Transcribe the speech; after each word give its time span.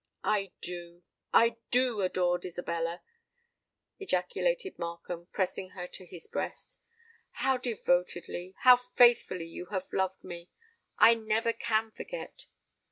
"I 0.23 0.51
do—I 0.63 1.57
do, 1.69 2.01
adored 2.01 2.43
Isabella!" 2.43 3.03
ejaculated 3.99 4.79
Markham, 4.79 5.27
pressing 5.31 5.69
her 5.77 5.85
to 5.85 6.07
his 6.07 6.25
breast. 6.25 6.79
"How 7.33 7.57
devotedly—how 7.57 8.77
faithfully 8.77 9.45
you 9.45 9.67
have 9.67 9.93
loved 9.93 10.23
me, 10.23 10.49
I 10.97 11.13
never 11.13 11.53
can 11.53 11.91
forget! 11.91 12.47